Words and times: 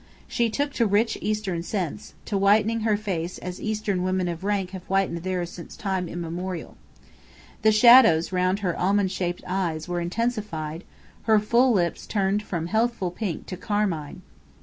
She 0.27 0.49
took 0.49 0.73
to 0.73 0.87
rich 0.87 1.15
Eastern 1.21 1.61
scents, 1.61 2.15
to 2.25 2.35
whitening 2.35 2.79
her 2.79 2.97
face 2.97 3.37
as 3.37 3.61
Eastern 3.61 4.01
women 4.01 4.27
of 4.27 4.43
rank 4.43 4.71
have 4.71 4.81
whitened 4.85 5.19
theirs 5.21 5.51
since 5.51 5.77
time 5.77 6.07
immemorial. 6.09 6.75
The 7.61 7.71
shadows 7.71 8.31
round 8.31 8.61
her 8.61 8.75
almond 8.79 9.11
shaped 9.11 9.43
eyes 9.45 9.87
were 9.87 10.01
intensified: 10.01 10.85
her 11.25 11.37
full 11.37 11.71
lips 11.71 12.07
turned 12.07 12.41
from 12.41 12.65
healthful 12.65 13.11
pink 13.11 13.45
to 13.45 13.57
carmine. 13.57 14.23